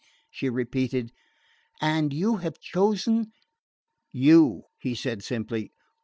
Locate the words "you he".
4.29-4.95